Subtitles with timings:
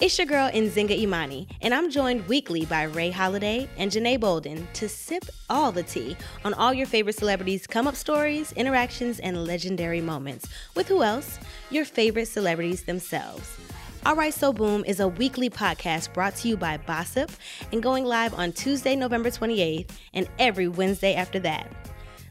[0.00, 4.66] It's your girl Nzinga Imani, and I'm joined weekly by Rae Holliday and Janee Bolden
[4.72, 9.46] to sip all the tea on all your favorite celebrities' come up stories, interactions, and
[9.46, 10.48] legendary moments.
[10.74, 11.38] With who else?
[11.70, 13.56] Your favorite celebrities themselves.
[14.04, 17.30] All Right So Boom is a weekly podcast brought to you by Bossip
[17.70, 21.70] and going live on Tuesday, November 28th, and every Wednesday after that.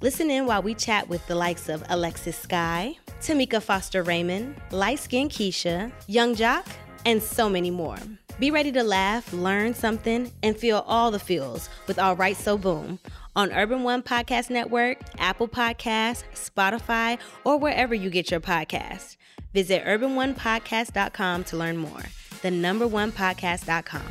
[0.00, 5.00] Listen in while we chat with the likes of Alexis Skyy, Tameka Foster Raymond, Light
[5.00, 6.64] Skin Keisha, Yung Joc,
[7.04, 7.98] and so many more.
[8.38, 12.56] Be ready to laugh, learn something, and feel all the feels with All Right So
[12.56, 12.98] Boom
[13.34, 19.16] on Urban One Podcast Network, Apple Podcasts, Spotify, or wherever you get your podcasts.
[19.54, 22.02] Visit urbanonepodcast.com to learn more.
[22.42, 24.02] The number one podcast.com.